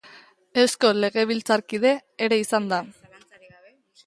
[0.61, 1.93] Eusko legebiltzarkide
[2.29, 2.81] ere izan da.